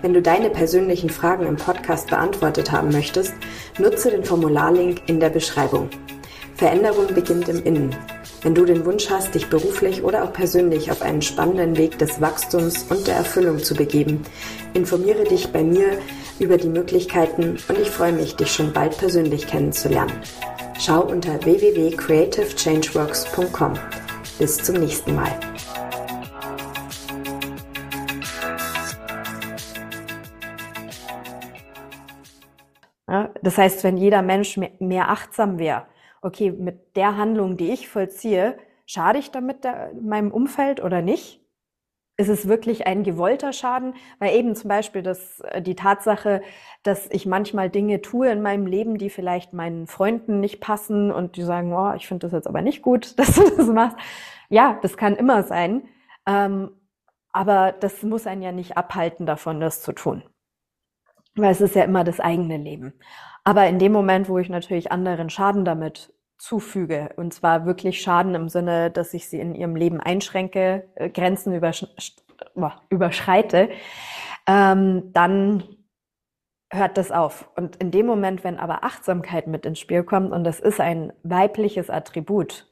Wenn 0.02 0.14
du 0.14 0.22
deine 0.22 0.50
persönlichen 0.50 1.10
Fragen 1.10 1.46
im 1.46 1.58
Podcast 1.58 2.10
beantwortet 2.10 2.72
haben 2.72 2.90
möchtest, 2.94 3.34
nutze 3.78 4.10
den 4.10 4.24
Formularlink 4.24 5.02
in 5.10 5.20
der 5.20 5.30
Beschreibung. 5.30 5.90
Veränderung 6.60 7.08
beginnt 7.16 7.48
im 7.48 7.64
Innen. 7.64 7.96
Wenn 8.42 8.54
du 8.54 8.66
den 8.66 8.86
Wunsch 8.86 9.10
hast, 9.10 9.34
dich 9.34 9.48
beruflich 9.48 10.04
oder 10.04 10.26
auch 10.26 10.34
persönlich 10.34 10.92
auf 10.92 11.02
einen 11.02 11.22
spannenden 11.22 11.78
Weg 11.78 11.98
des 12.00 12.20
Wachstums 12.20 12.84
und 12.90 13.08
der 13.08 13.16
Erfüllung 13.16 13.60
zu 13.60 13.76
begeben, 13.76 14.24
informiere 14.74 15.24
dich 15.24 15.54
bei 15.54 15.64
mir 15.64 15.98
über 16.38 16.58
die 16.58 16.68
Möglichkeiten 16.68 17.56
und 17.70 17.80
ich 17.80 17.90
freue 17.90 18.12
mich, 18.12 18.36
dich 18.36 18.52
schon 18.52 18.74
bald 18.74 18.98
persönlich 18.98 19.48
kennenzulernen. 19.48 20.12
Schau 20.78 21.04
unter 21.04 21.42
www.creativechangeworks.com. 21.46 23.74
bis 24.38 24.58
zum 24.58 24.76
nächsten 24.76 25.16
Mal. 25.16 25.32
Das 33.42 33.58
heißt, 33.58 33.86
wenn 33.86 33.96
jeder 33.96 34.22
Mensch 34.22 34.60
mehr 34.80 35.10
achtsam 35.10 35.58
wäre, 35.58 35.86
okay, 36.22 36.52
mit 36.52 36.96
der 36.96 37.18
Handlung, 37.18 37.58
die 37.58 37.72
ich 37.72 37.88
vollziehe, 37.90 38.58
schade 38.86 39.20
ich 39.20 39.32
damit 39.32 39.64
der, 39.64 39.92
meinem 40.02 40.32
Umfeld 40.32 40.84
oder 40.84 41.02
nicht? 41.02 41.42
Ist 42.18 42.30
es 42.30 42.50
wirklich 42.50 42.86
ein 42.86 43.04
gewollter 43.04 43.54
Schaden? 43.54 43.96
Weil 44.20 44.36
eben 44.36 44.56
zum 44.56 44.68
Beispiel 44.68 45.02
das, 45.02 45.40
äh, 45.42 45.62
die 45.62 45.76
Tatsache, 45.76 46.42
dass 46.84 47.08
ich 47.12 47.26
manchmal 47.26 47.70
Dinge 47.70 48.02
tue 48.02 48.30
in 48.30 48.42
meinem 48.42 48.66
Leben, 48.66 48.98
die 48.98 49.10
vielleicht 49.10 49.54
meinen 49.54 49.88
Freunden 49.88 50.40
nicht 50.40 50.60
passen 50.60 51.12
und 51.12 51.38
die 51.38 51.44
sagen, 51.44 51.74
oh, 51.74 51.94
ich 51.96 52.08
finde 52.08 52.28
das 52.28 52.34
jetzt 52.34 52.48
aber 52.48 52.62
nicht 52.62 52.82
gut, 52.82 53.18
dass 53.20 53.36
du 53.36 53.44
das 53.56 53.68
machst. 53.68 53.98
Ja, 54.50 54.80
das 54.82 54.98
kann 54.98 55.16
immer 55.16 55.44
sein. 55.44 55.84
Ähm, 56.26 56.72
aber 57.32 57.74
das 57.74 58.04
muss 58.04 58.28
einen 58.28 58.42
ja 58.42 58.52
nicht 58.52 58.76
abhalten 58.78 59.26
davon, 59.26 59.60
das 59.60 59.82
zu 59.82 59.94
tun 59.94 60.24
weil 61.42 61.52
es 61.52 61.62
ist 61.62 61.76
ja 61.76 61.84
immer 61.84 62.04
das 62.04 62.20
eigene 62.20 62.58
Leben. 62.58 62.94
Aber 63.44 63.68
in 63.68 63.80
dem 63.80 63.92
Moment, 63.92 64.30
wo 64.30 64.38
ich 64.38 64.50
natürlich 64.50 64.92
anderen 64.92 65.30
Schaden 65.30 65.66
damit 65.66 66.14
zufüge, 66.38 67.10
und 67.18 67.34
zwar 67.34 67.66
wirklich 67.66 68.02
Schaden 68.02 68.36
im 68.36 68.50
Sinne, 68.50 68.92
dass 68.92 69.14
ich 69.14 69.30
sie 69.30 69.40
in 69.40 69.56
ihrem 69.56 69.76
Leben 69.76 70.00
einschränke, 70.00 70.90
äh, 70.96 71.10
Grenzen 71.10 71.54
übersch 71.54 71.86
überschreite, 72.90 73.70
ähm, 74.48 75.12
dann 75.14 75.64
hört 76.72 76.98
das 76.98 77.12
auf. 77.12 77.50
Und 77.56 77.76
in 77.78 77.92
dem 77.92 78.06
Moment, 78.06 78.44
wenn 78.44 78.58
aber 78.58 78.84
Achtsamkeit 78.84 79.48
mit 79.48 79.66
ins 79.66 79.80
Spiel 79.80 80.04
kommt, 80.04 80.32
und 80.32 80.44
das 80.44 80.60
ist 80.60 80.80
ein 80.80 81.12
weibliches 81.24 81.90
Attribut, 81.90 82.68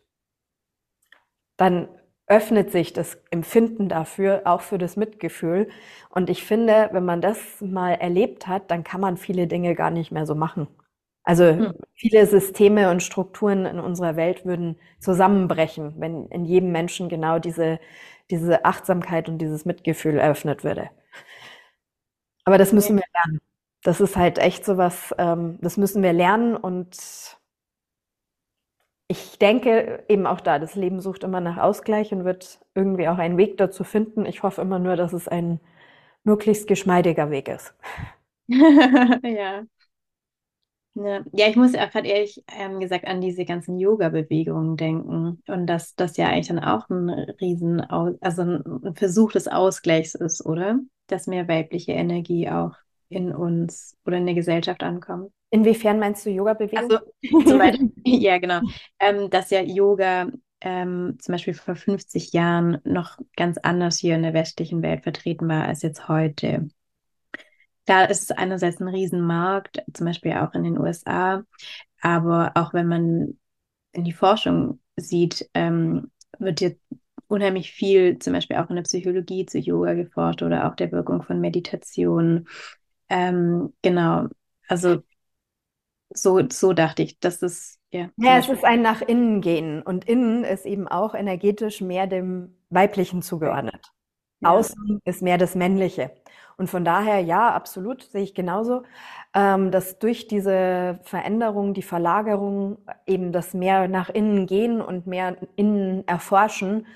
dann 1.58 1.90
öffnet 2.28 2.72
sich 2.72 2.94
das 2.94 3.18
Empfinden 3.32 3.90
dafür, 3.90 4.42
auch 4.46 4.62
für 4.62 4.78
das 4.78 4.98
Mitgefühl. 4.98 5.70
Und 6.10 6.30
ich 6.30 6.44
finde, 6.44 6.90
wenn 6.92 7.06
man 7.06 7.22
das 7.22 7.38
mal 7.62 7.94
erlebt 7.94 8.48
hat, 8.48 8.70
dann 8.70 8.84
kann 8.84 9.02
man 9.02 9.18
viele 9.18 9.48
Dinge 9.48 9.76
gar 9.76 9.92
nicht 9.92 10.12
mehr 10.12 10.26
so 10.26 10.36
machen. 10.36 10.68
Also 11.24 11.46
hm. 11.46 11.74
viele 11.94 12.26
Systeme 12.26 12.90
und 12.92 13.04
Strukturen 13.04 13.66
in 13.66 13.80
unserer 13.80 14.16
Welt 14.16 14.46
würden 14.46 14.78
zusammenbrechen, 15.00 15.96
wenn 15.98 16.28
in 16.28 16.46
jedem 16.46 16.72
Menschen 16.72 17.10
genau 17.10 17.40
diese, 17.40 17.80
diese 18.30 18.66
Achtsamkeit 18.66 19.28
und 19.30 19.38
dieses 19.40 19.66
Mitgefühl 19.66 20.20
eröffnet 20.20 20.64
würde. 20.64 20.90
Aber 22.46 22.58
das 22.58 22.72
müssen 22.72 22.96
wir 22.96 23.04
lernen. 23.14 23.42
Das 23.84 24.00
ist 24.00 24.16
halt 24.16 24.38
echt 24.38 24.66
so 24.66 24.78
was, 24.78 25.14
ähm, 25.18 25.60
das 25.62 25.78
müssen 25.78 26.02
wir 26.02 26.14
lernen 26.14 26.56
und 26.56 27.37
ich 29.08 29.40
denke 29.40 30.04
eben 30.10 30.28
auch 30.28 30.42
da, 30.42 30.60
das 30.60 30.76
Leben 30.76 31.00
sucht 31.00 31.24
immer 31.24 31.40
nach 31.42 31.58
Ausgleich 31.58 32.12
und 32.12 32.26
wird 32.26 32.60
irgendwie 32.76 33.08
auch 33.08 33.18
einen 33.18 33.38
Weg 33.38 33.58
dazu 33.58 33.84
finden. 33.84 34.26
Ich 34.26 34.44
hoffe 34.44 34.62
immer 34.62 34.80
nur, 34.80 34.96
dass 34.96 35.14
es 35.14 35.28
ein 35.28 35.60
möglichst 36.24 36.68
geschmeidiger 36.68 37.32
Weg 37.32 37.48
ist. 37.48 37.74
ja. 39.24 39.66
Ja, 41.32 41.48
ich 41.48 41.56
muss 41.56 41.74
ja 41.74 41.86
gerade 41.86 42.08
ehrlich 42.08 42.44
ähm, 42.48 42.80
gesagt 42.80 43.06
an 43.06 43.22
diese 43.22 43.46
ganzen 43.46 43.78
Yoga-Bewegungen 43.78 44.78
denken 44.78 45.44
und 45.48 45.68
dass 45.68 45.96
das 45.96 46.18
ja 46.18 46.28
eigentlich 46.28 46.48
dann 46.48 46.58
auch 46.60 46.90
ein 46.90 47.10
Riesen, 47.40 47.82
also 47.82 48.42
ein 48.42 48.96
Versuch 48.96 49.32
des 49.32 49.48
Ausgleichs 49.48 50.16
ist, 50.16 50.44
oder? 50.44 50.80
Dass 51.06 51.28
mehr 51.28 51.48
weibliche 51.48 51.92
Energie 51.92 52.50
auch 52.50 52.74
in 53.10 53.34
uns 53.34 53.98
oder 54.06 54.18
in 54.18 54.26
der 54.26 54.36
Gesellschaft 54.36 54.84
ankommt. 54.84 55.32
Inwiefern 55.50 56.00
meinst 56.00 56.26
du 56.26 56.30
Yoga-Bewegung? 56.30 56.92
Also, 56.92 57.58
Beispiel, 57.58 57.92
ja, 58.06 58.38
genau. 58.38 58.62
Ähm, 59.00 59.30
dass 59.30 59.50
ja 59.50 59.62
Yoga 59.62 60.28
ähm, 60.62 61.18
zum 61.20 61.34
Beispiel 61.34 61.54
vor 61.54 61.76
50 61.76 62.34
Jahren 62.34 62.80
noch 62.84 63.18
ganz 63.36 63.58
anders 63.58 63.98
hier 63.98 64.16
in 64.16 64.24
der 64.24 64.34
westlichen 64.34 64.82
Welt 64.82 65.04
vertreten 65.04 65.48
war 65.48 65.64
als 65.66 65.82
jetzt 65.84 66.08
heute. 66.08 66.68
Da 67.86 68.04
ist 68.04 68.24
es 68.24 68.32
einerseits 68.32 68.82
ein 68.82 68.90
Riesenmarkt, 68.90 69.82
zum 69.94 70.06
Beispiel 70.06 70.34
auch 70.34 70.54
in 70.54 70.64
den 70.64 70.78
USA, 70.78 71.44
aber 72.02 72.52
auch 72.56 72.74
wenn 72.74 72.88
man 72.88 73.40
in 73.94 74.04
die 74.04 74.12
Forschung 74.12 74.82
sieht, 74.98 75.50
ähm, 75.54 76.12
wird 76.38 76.60
jetzt 76.60 76.82
unheimlich 77.28 77.72
viel, 77.72 78.20
zum 78.20 78.34
Beispiel 78.34 78.58
auch 78.58 78.70
in 78.70 78.76
der 78.76 78.84
Psychologie 78.84 79.46
zu 79.46 79.60
Yoga 79.60 79.94
geforscht 79.94 80.42
oder 80.42 80.68
auch 80.68 80.76
der 80.76 80.92
Wirkung 80.92 81.24
von 81.24 81.40
Meditation. 81.40 82.48
Ähm, 83.10 83.74
genau, 83.82 84.28
also 84.68 85.02
so, 86.10 86.42
so 86.50 86.74
dachte 86.74 87.04
ich, 87.04 87.20
dass 87.20 87.40
das, 87.40 87.80
ja. 87.92 88.10
Ja, 88.18 88.38
es 88.38 88.50
ist 88.50 88.64
ein 88.64 88.82
nach 88.82 89.02
innen 89.02 89.42
gehen 89.42 89.82
und 89.82 90.06
innen 90.06 90.44
ist 90.44 90.66
eben 90.66 90.88
auch 90.88 91.14
energetisch 91.14 91.82
mehr 91.82 92.08
dem 92.08 92.56
Weiblichen 92.70 93.22
zugeordnet. 93.22 93.92
Ja. 94.40 94.52
Außen 94.52 95.02
ist 95.06 95.22
mehr 95.22 95.38
das 95.38 95.56
Männliche. 95.56 96.12
Und 96.58 96.70
von 96.70 96.84
daher, 96.84 97.20
ja, 97.20 97.54
absolut, 97.54 98.04
sehe 98.04 98.24
ich 98.24 98.34
genauso, 98.34 98.84
ähm, 99.36 99.70
dass 99.72 100.00
durch 100.00 100.28
diese 100.28 101.00
Veränderung, 101.04 101.74
die 101.74 101.84
Verlagerung, 101.84 102.78
eben 103.06 103.32
das 103.32 103.54
mehr 103.54 103.88
nach 103.88 104.10
innen 104.10 104.48
gehen 104.48 104.82
und 104.82 105.06
mehr 105.06 105.38
innen 105.56 106.08
erforschen, 106.08 106.88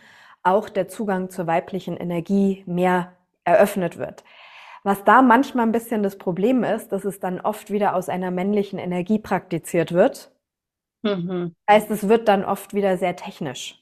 auch 0.43 0.67
der 0.69 0.87
Zugang 0.87 1.29
zur 1.29 1.45
weiblichen 1.45 1.95
Energie 1.95 2.63
mehr 2.65 3.13
eröffnet 3.43 3.97
wird. 3.97 4.23
Was 4.83 5.03
da 5.03 5.21
manchmal 5.21 5.65
ein 5.65 5.71
bisschen 5.71 6.01
das 6.01 6.17
Problem 6.17 6.63
ist, 6.63 6.91
dass 6.91 7.05
es 7.05 7.19
dann 7.19 7.39
oft 7.39 7.71
wieder 7.71 7.95
aus 7.95 8.09
einer 8.09 8.31
männlichen 8.31 8.79
Energie 8.79 9.19
praktiziert 9.19 9.91
wird. 9.91 10.31
Mhm. 11.03 11.53
Heißt, 11.69 11.91
es 11.91 12.07
wird 12.07 12.27
dann 12.27 12.43
oft 12.43 12.73
wieder 12.73 12.97
sehr 12.97 13.15
technisch. 13.15 13.79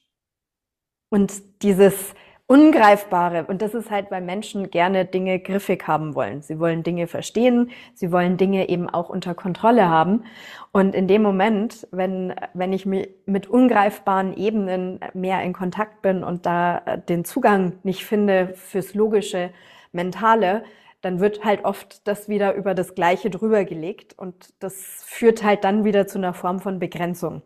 Und 1.10 1.64
dieses 1.64 2.14
Ungreifbare, 2.48 3.46
und 3.46 3.62
das 3.62 3.76
ist 3.76 3.92
halt, 3.92 4.10
weil 4.10 4.22
Menschen 4.22 4.72
gerne 4.72 5.06
Dinge 5.06 5.40
griffig 5.40 5.88
haben 5.88 6.16
wollen. 6.16 6.42
Sie 6.42 6.60
wollen 6.60 6.82
Dinge 6.82 7.06
verstehen, 7.06 7.70
sie 7.94 8.12
wollen 8.12 8.38
Dinge 8.38 8.70
eben 8.70 8.90
auch 8.90 9.10
unter 9.10 9.36
Kontrolle 9.36 9.88
haben. 9.88 10.24
Und 10.72 10.96
in 10.96 11.08
dem 11.08 11.22
Moment, 11.22 11.88
wenn, 11.92 12.34
wenn 12.56 12.74
ich 12.74 12.88
mit 12.88 13.48
ungreifbaren 13.48 14.36
Ebenen 14.36 15.00
mehr 15.14 15.44
in 15.44 15.54
Kontakt 15.54 16.02
bin 16.02 16.24
und 16.24 16.48
da 16.48 16.80
den 17.08 17.24
Zugang 17.24 17.74
nicht 17.84 18.04
finde 18.04 18.54
fürs 18.56 18.96
logische, 18.96 19.52
mentale, 19.92 20.64
dann 21.02 21.20
wird 21.20 21.46
halt 21.46 21.66
oft 21.66 22.08
das 22.08 22.28
wieder 22.28 22.56
über 22.56 22.76
das 22.76 22.96
Gleiche 22.96 23.30
drüber 23.30 23.64
gelegt 23.64 24.18
und 24.18 24.54
das 24.60 25.04
führt 25.06 25.44
halt 25.44 25.64
dann 25.64 25.84
wieder 25.86 26.08
zu 26.08 26.18
einer 26.18 26.34
Form 26.34 26.60
von 26.60 26.80
Begrenzung. 26.80 27.42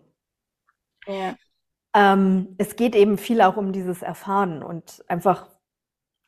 Ja. 1.07 1.35
Ähm, 1.95 2.55
es 2.57 2.75
geht 2.75 2.95
eben 2.95 3.17
viel 3.17 3.41
auch 3.41 3.57
um 3.57 3.71
dieses 3.71 4.01
Erfahren 4.01 4.63
und 4.63 5.03
einfach, 5.07 5.49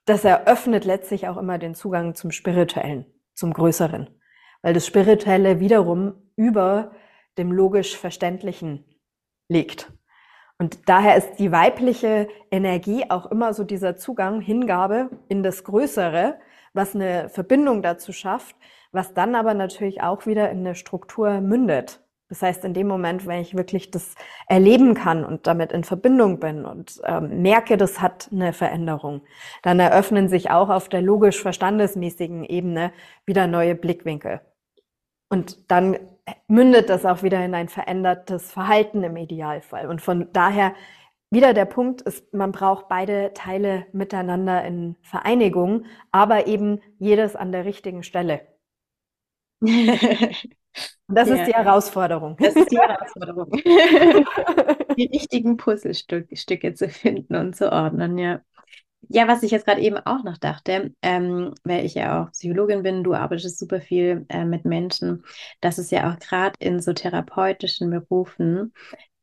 das 0.05 0.23
eröffnet 0.23 0.85
letztlich 0.85 1.27
auch 1.27 1.37
immer 1.37 1.57
den 1.57 1.73
Zugang 1.73 2.13
zum 2.13 2.31
Spirituellen, 2.31 3.05
zum 3.33 3.53
Größeren, 3.53 4.07
weil 4.61 4.73
das 4.73 4.85
Spirituelle 4.85 5.59
wiederum 5.59 6.13
über 6.35 6.91
dem 7.39 7.51
logisch 7.51 7.97
Verständlichen 7.97 8.85
liegt. 9.47 9.91
Und 10.57 10.87
daher 10.87 11.15
ist 11.17 11.35
die 11.39 11.51
weibliche 11.51 12.29
Energie 12.51 13.09
auch 13.09 13.25
immer 13.31 13.53
so 13.53 13.63
dieser 13.63 13.97
Zugang, 13.97 14.39
Hingabe 14.39 15.09
in 15.27 15.43
das 15.43 15.63
Größere, 15.63 16.39
was 16.75 16.95
eine 16.95 17.29
Verbindung 17.29 17.81
dazu 17.81 18.13
schafft, 18.13 18.55
was 18.91 19.13
dann 19.13 19.35
aber 19.35 19.53
natürlich 19.53 20.01
auch 20.01 20.25
wieder 20.25 20.49
in 20.51 20.59
eine 20.59 20.75
Struktur 20.75 21.41
mündet. 21.41 22.01
Das 22.27 22.41
heißt, 22.41 22.65
in 22.65 22.73
dem 22.73 22.87
Moment, 22.87 23.27
wenn 23.27 23.41
ich 23.41 23.55
wirklich 23.55 23.91
das 23.91 24.15
erleben 24.47 24.95
kann 24.95 25.23
und 25.23 25.45
damit 25.45 25.71
in 25.71 25.83
Verbindung 25.83 26.39
bin 26.39 26.65
und 26.65 26.99
ähm, 27.05 27.43
merke, 27.43 27.77
das 27.77 28.01
hat 28.01 28.29
eine 28.31 28.51
Veränderung, 28.51 29.21
dann 29.61 29.79
eröffnen 29.79 30.27
sich 30.27 30.49
auch 30.49 30.69
auf 30.69 30.89
der 30.89 31.03
logisch-verstandesmäßigen 31.03 32.43
Ebene 32.43 32.91
wieder 33.25 33.45
neue 33.45 33.75
Blickwinkel. 33.75 34.41
Und 35.29 35.69
dann 35.71 35.97
mündet 36.47 36.89
das 36.89 37.05
auch 37.05 37.21
wieder 37.21 37.43
in 37.45 37.53
ein 37.53 37.69
verändertes 37.69 38.51
Verhalten 38.51 39.03
im 39.03 39.17
Idealfall. 39.17 39.87
Und 39.87 40.01
von 40.01 40.31
daher 40.33 40.73
wieder 41.35 41.53
der 41.53 41.65
Punkt 41.65 42.01
ist, 42.01 42.33
man 42.33 42.51
braucht 42.51 42.87
beide 42.87 43.31
Teile 43.33 43.85
miteinander 43.91 44.63
in 44.65 44.95
Vereinigung, 45.01 45.85
aber 46.11 46.47
eben 46.47 46.81
jedes 46.97 47.35
an 47.35 47.51
der 47.51 47.65
richtigen 47.65 48.03
Stelle. 48.03 48.47
Das 51.07 51.29
ja. 51.29 51.35
ist 51.35 51.47
die 51.47 51.53
Herausforderung. 51.53 52.35
Das 52.37 52.55
ist 52.55 52.71
die 52.71 52.79
Herausforderung. 52.79 53.49
die 54.97 55.05
richtigen 55.05 55.55
Puzzlestücke 55.55 56.73
zu 56.73 56.89
finden 56.89 57.35
und 57.35 57.55
zu 57.55 57.71
ordnen, 57.71 58.17
ja. 58.17 58.41
Ja, 59.07 59.27
was 59.27 59.43
ich 59.43 59.51
jetzt 59.51 59.65
gerade 59.65 59.81
eben 59.81 59.97
auch 59.97 60.23
noch 60.23 60.37
dachte, 60.37 60.91
ähm, 61.03 61.53
weil 61.63 61.85
ich 61.85 61.93
ja 61.93 62.23
auch 62.23 62.31
Psychologin 62.31 62.81
bin, 62.81 63.03
du 63.03 63.13
arbeitest 63.13 63.59
super 63.59 63.79
viel 63.79 64.25
äh, 64.29 64.45
mit 64.45 64.65
Menschen, 64.65 65.23
dass 65.61 65.77
es 65.77 65.91
ja 65.91 66.11
auch 66.11 66.17
gerade 66.17 66.55
in 66.59 66.81
so 66.81 66.91
therapeutischen 66.91 67.91
Berufen 67.91 68.73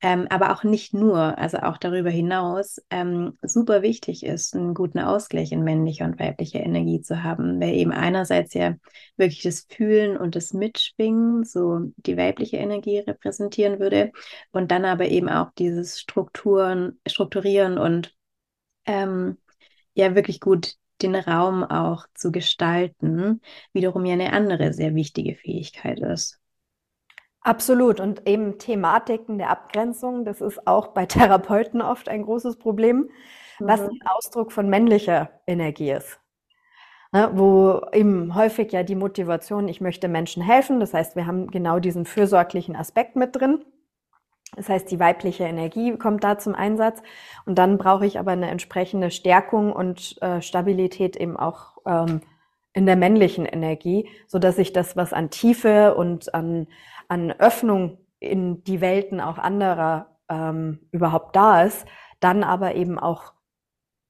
ähm, 0.03 0.27
aber 0.31 0.53
auch 0.53 0.65
nicht 0.65 0.95
nur, 0.95 1.39
also 1.39 1.59
auch 1.59 1.79
darüber 1.79 2.11
hinaus, 2.11 2.83
ähm, 2.91 3.39
super 3.43 3.83
wichtig 3.83 4.25
ist, 4.25 4.55
einen 4.57 4.75
guten 4.75 4.99
Ausgleich 4.99 5.53
in 5.53 5.63
männlicher 5.63 6.05
und 6.05 6.19
weiblicher 6.19 6.61
Energie 6.61 7.01
zu 7.01 7.23
haben, 7.23 7.61
weil 7.61 7.75
eben 7.75 7.93
einerseits 7.93 8.53
ja 8.55 8.75
wirklich 9.17 9.43
das 9.43 9.67
Fühlen 9.71 10.17
und 10.17 10.35
das 10.35 10.53
Mitschwingen 10.53 11.45
so 11.45 11.93
die 11.97 12.17
weibliche 12.17 12.57
Energie 12.57 12.99
repräsentieren 12.99 13.79
würde 13.79 14.11
und 14.51 14.73
dann 14.73 14.85
aber 14.85 15.07
eben 15.09 15.29
auch 15.29 15.51
dieses 15.57 16.01
Strukturen, 16.01 17.01
Strukturieren 17.07 17.79
und 17.79 18.13
ähm, 18.87 19.39
ja 19.95 20.15
wirklich 20.17 20.41
gut 20.41 20.75
den 21.03 21.17
Raum 21.17 21.65
auch 21.65 22.07
zu 22.15 22.33
gestalten, 22.33 23.41
wiederum 23.73 24.05
ja 24.07 24.15
eine 24.15 24.33
andere 24.33 24.73
sehr 24.73 24.95
wichtige 24.95 25.37
Fähigkeit 25.37 26.01
ist. 26.01 26.42
Absolut. 27.45 28.01
Und 28.01 28.29
eben 28.29 28.59
Thematiken 28.59 29.39
der 29.39 29.51
Abgrenzung, 29.51 30.25
das 30.25 30.41
ist 30.41 30.67
auch 30.67 30.89
bei 30.89 31.07
Therapeuten 31.07 31.83
oft 31.83 32.09
ein 32.09 32.23
großes 32.23 32.57
Problem, 32.57 33.11
mhm. 33.59 33.67
was 33.67 33.81
ein 33.81 34.01
Ausdruck 34.05 34.53
von 34.53 34.69
männlicher 34.69 35.31
Energie 35.47 35.91
ist. 35.91 36.19
Ne, 37.15 37.31
wo 37.35 37.83
eben 37.93 38.35
häufig 38.35 38.73
ja 38.73 38.83
die 38.83 38.95
Motivation, 38.95 39.69
ich 39.69 39.83
möchte 39.83 40.09
Menschen 40.09 40.43
helfen, 40.43 40.81
das 40.81 40.95
heißt, 40.95 41.15
wir 41.15 41.27
haben 41.27 41.51
genau 41.51 41.79
diesen 41.79 42.07
fürsorglichen 42.07 42.75
Aspekt 42.75 43.17
mit 43.17 43.37
drin. 43.37 43.63
Das 44.57 44.71
heißt, 44.71 44.91
die 44.91 44.99
weibliche 44.99 45.45
Energie 45.45 45.97
kommt 45.99 46.25
da 46.25 46.39
zum 46.39 46.55
Einsatz. 46.55 47.03
Und 47.45 47.59
dann 47.59 47.79
brauche 47.79 48.07
ich 48.07 48.19
aber 48.19 48.33
eine 48.33 48.51
entsprechende 48.51 49.11
Stärkung 49.11 49.73
und 49.73 50.21
äh, 50.23 50.41
Stabilität 50.41 51.17
eben 51.17 51.37
auch 51.37 51.79
ähm, 51.87 52.23
in 52.75 52.87
der 52.87 52.97
männlichen 52.97 53.45
Energie, 53.47 54.09
so 54.27 54.39
dass 54.39 54.59
ich 54.59 54.73
das, 54.73 54.97
was 54.97 55.13
an 55.13 55.31
Tiefe 55.31 55.95
und 55.95 56.35
an 56.35 56.67
an 57.13 57.31
Öffnung 57.31 57.99
in 58.21 58.65
die 58.65 58.81
Welten 58.81 59.21
auch 59.21 59.37
anderer 59.37 60.17
ähm, 60.31 60.79
überhaupt 60.93 61.37
da 61.37 61.63
ist, 61.63 61.85
dann 62.21 62.43
aber 62.43 62.75
eben 62.75 62.99
auch 62.99 63.35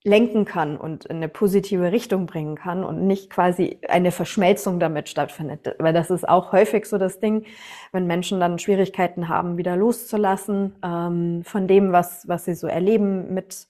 lenken 0.04 0.44
kann 0.44 0.76
und 0.76 1.04
in 1.06 1.16
eine 1.16 1.28
positive 1.28 1.90
Richtung 1.90 2.26
bringen 2.26 2.54
kann 2.54 2.84
und 2.84 3.04
nicht 3.04 3.28
quasi 3.28 3.80
eine 3.88 4.12
Verschmelzung 4.12 4.78
damit 4.78 5.08
stattfindet. 5.08 5.74
Weil 5.80 5.92
das 5.92 6.10
ist 6.10 6.28
auch 6.28 6.52
häufig 6.52 6.86
so 6.86 6.96
das 6.96 7.18
Ding, 7.18 7.44
wenn 7.90 8.06
Menschen 8.06 8.38
dann 8.38 8.60
Schwierigkeiten 8.60 9.28
haben, 9.28 9.58
wieder 9.58 9.74
loszulassen 9.74 10.76
ähm, 10.84 11.42
von 11.44 11.66
dem, 11.66 11.90
was, 11.90 12.28
was 12.28 12.44
sie 12.44 12.54
so 12.54 12.68
erleben 12.68 13.34
mit 13.34 13.66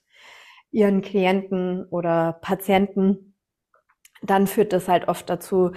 ihren 0.69 1.01
Klienten 1.01 1.85
oder 1.85 2.33
Patienten, 2.33 3.35
dann 4.21 4.45
führt 4.45 4.73
das 4.73 4.87
halt 4.87 5.07
oft 5.07 5.27
dazu, 5.27 5.71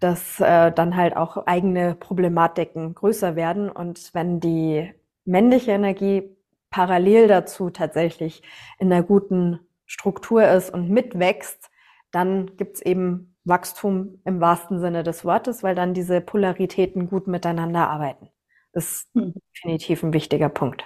dass 0.00 0.40
äh, 0.40 0.72
dann 0.72 0.96
halt 0.96 1.16
auch 1.16 1.46
eigene 1.46 1.94
Problematiken 1.94 2.94
größer 2.94 3.36
werden. 3.36 3.70
Und 3.70 4.12
wenn 4.14 4.40
die 4.40 4.92
männliche 5.24 5.72
Energie 5.72 6.36
parallel 6.70 7.28
dazu 7.28 7.70
tatsächlich 7.70 8.42
in 8.78 8.92
einer 8.92 9.02
guten 9.02 9.60
Struktur 9.86 10.48
ist 10.48 10.70
und 10.72 10.88
mitwächst, 10.88 11.70
dann 12.10 12.56
gibt's 12.56 12.80
eben 12.80 13.36
Wachstum 13.44 14.20
im 14.24 14.40
wahrsten 14.40 14.80
Sinne 14.80 15.02
des 15.02 15.24
Wortes, 15.24 15.62
weil 15.62 15.74
dann 15.74 15.94
diese 15.94 16.20
Polaritäten 16.20 17.08
gut 17.08 17.26
miteinander 17.26 17.88
arbeiten. 17.88 18.28
Das 18.72 18.84
ist 18.84 19.14
hm. 19.14 19.34
definitiv 19.54 20.02
ein 20.02 20.12
wichtiger 20.12 20.48
Punkt. 20.48 20.84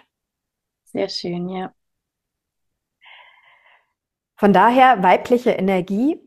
Sehr 0.84 1.08
schön, 1.08 1.48
ja. 1.48 1.72
Von 4.36 4.52
daher 4.52 5.02
weibliche 5.02 5.50
Energie 5.50 6.20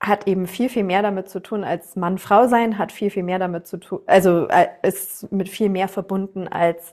hat 0.00 0.26
eben 0.26 0.46
viel, 0.46 0.68
viel 0.68 0.84
mehr 0.84 1.02
damit 1.02 1.28
zu 1.28 1.40
tun 1.40 1.62
als 1.62 1.94
Mann-Frau 1.94 2.48
sein, 2.48 2.78
hat 2.78 2.90
viel, 2.90 3.10
viel 3.10 3.22
mehr 3.22 3.38
damit 3.38 3.66
zu 3.66 3.78
tun, 3.78 4.00
also 4.06 4.48
äh, 4.48 4.68
ist 4.82 5.30
mit 5.30 5.48
viel 5.48 5.68
mehr 5.68 5.88
verbunden 5.88 6.48
als 6.48 6.92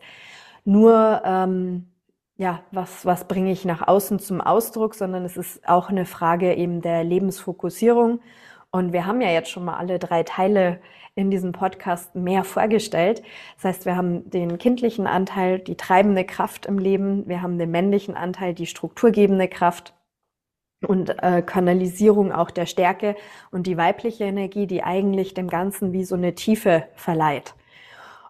nur, 0.66 1.22
ähm, 1.24 1.88
ja, 2.36 2.62
was, 2.72 3.06
was 3.06 3.28
bringe 3.28 3.52
ich 3.52 3.64
nach 3.64 3.88
außen 3.88 4.20
zum 4.20 4.42
Ausdruck, 4.42 4.96
sondern 4.96 5.24
es 5.24 5.38
ist 5.38 5.68
auch 5.68 5.90
eine 5.90 6.06
Frage 6.06 6.54
eben 6.56 6.82
der 6.82 7.04
Lebensfokussierung. 7.04 8.20
Und 8.70 8.92
wir 8.94 9.06
haben 9.06 9.22
ja 9.22 9.30
jetzt 9.30 9.50
schon 9.50 9.66
mal 9.66 9.78
alle 9.78 9.98
drei 9.98 10.24
Teile 10.24 10.80
in 11.16 11.32
diesem 11.32 11.52
Podcast 11.52 12.16
mehr 12.16 12.44
vorgestellt. 12.44 13.24
Das 13.56 13.64
heißt, 13.64 13.86
wir 13.86 13.96
haben 13.96 14.30
den 14.30 14.58
kindlichen 14.60 15.08
Anteil, 15.08 15.60
die 15.60 15.76
treibende 15.76 16.26
Kraft 16.26 16.68
im 16.68 16.78
Leben, 16.78 17.28
wir 17.28 17.42
haben 17.42 17.58
den 17.58 17.72
männlichen 17.72 18.16
Anteil, 18.16 18.54
die 18.54 18.68
strukturgebende 18.68 19.48
Kraft 19.48 19.94
und 20.86 21.22
äh, 21.24 21.42
Kanalisierung 21.42 22.32
auch 22.32 22.52
der 22.52 22.66
Stärke 22.66 23.16
und 23.52 23.68
die 23.68 23.78
weibliche 23.78 24.26
Energie, 24.26 24.68
die 24.68 24.84
eigentlich 24.84 25.34
dem 25.34 25.48
Ganzen 25.48 25.94
wie 25.94 26.04
so 26.04 26.16
eine 26.16 26.36
Tiefe 26.36 26.84
verleiht. 26.96 27.56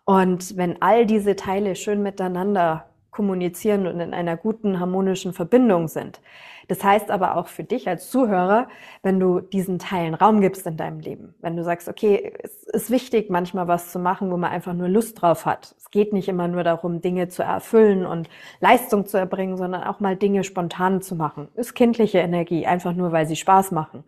Und 0.05 0.55
wenn 0.55 0.81
all 0.81 1.05
diese 1.05 1.35
Teile 1.35 1.75
schön 1.75 2.01
miteinander 2.01 2.85
kommunizieren 3.17 3.87
und 3.87 3.99
in 3.99 4.13
einer 4.13 4.37
guten 4.37 4.79
harmonischen 4.79 5.33
Verbindung 5.33 5.87
sind. 5.87 6.21
Das 6.67 6.83
heißt 6.83 7.09
aber 7.09 7.35
auch 7.35 7.47
für 7.47 7.63
dich 7.63 7.87
als 7.87 8.11
Zuhörer, 8.11 8.67
wenn 9.01 9.19
du 9.19 9.39
diesen 9.39 9.79
Teilen 9.79 10.13
Raum 10.13 10.39
gibst 10.39 10.67
in 10.67 10.77
deinem 10.77 10.99
Leben, 10.99 11.33
wenn 11.41 11.57
du 11.57 11.63
sagst, 11.63 11.89
okay, 11.89 12.31
es 12.43 12.63
ist 12.65 12.91
wichtig, 12.91 13.31
manchmal 13.31 13.67
was 13.67 13.91
zu 13.91 13.97
machen, 13.97 14.29
wo 14.29 14.37
man 14.37 14.51
einfach 14.51 14.73
nur 14.73 14.87
Lust 14.87 15.19
drauf 15.19 15.47
hat. 15.47 15.73
Es 15.79 15.89
geht 15.89 16.13
nicht 16.13 16.29
immer 16.29 16.47
nur 16.47 16.63
darum, 16.63 17.01
Dinge 17.01 17.27
zu 17.27 17.41
erfüllen 17.41 18.05
und 18.05 18.29
Leistung 18.59 19.07
zu 19.07 19.17
erbringen, 19.17 19.57
sondern 19.57 19.83
auch 19.83 19.99
mal 19.99 20.15
Dinge 20.15 20.43
spontan 20.43 21.01
zu 21.01 21.15
machen. 21.15 21.47
Ist 21.55 21.73
kindliche 21.73 22.19
Energie, 22.19 22.67
einfach 22.67 22.93
nur, 22.93 23.11
weil 23.11 23.25
sie 23.25 23.35
Spaß 23.35 23.71
machen 23.71 24.03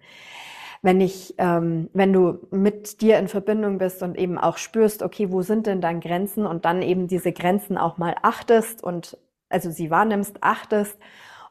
wenn 0.81 1.01
ich, 1.01 1.35
ähm, 1.37 1.89
wenn 1.93 2.13
du 2.13 2.47
mit 2.51 3.01
dir 3.01 3.17
in 3.19 3.27
Verbindung 3.27 3.77
bist 3.77 4.01
und 4.01 4.17
eben 4.17 4.37
auch 4.37 4.57
spürst, 4.57 5.03
okay, 5.03 5.31
wo 5.31 5.41
sind 5.41 5.67
denn 5.67 5.81
dann 5.81 5.99
Grenzen? 5.99 6.45
Und 6.45 6.65
dann 6.65 6.81
eben 6.81 7.07
diese 7.07 7.33
Grenzen 7.33 7.77
auch 7.77 7.97
mal 7.97 8.15
achtest 8.21 8.83
und 8.83 9.17
also 9.49 9.71
sie 9.71 9.89
wahrnimmst, 9.89 10.37
achtest 10.41 10.97